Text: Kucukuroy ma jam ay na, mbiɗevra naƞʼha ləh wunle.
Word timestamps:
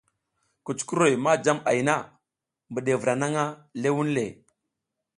Kucukuroy 0.65 1.13
ma 1.23 1.33
jam 1.43 1.59
ay 1.71 1.79
na, 1.87 1.95
mbiɗevra 2.71 3.13
naƞʼha 3.21 3.45
ləh 3.81 3.93
wunle. 3.95 4.25